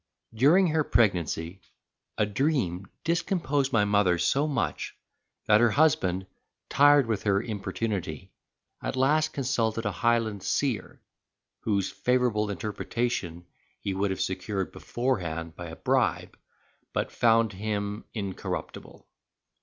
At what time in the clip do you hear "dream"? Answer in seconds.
2.25-2.87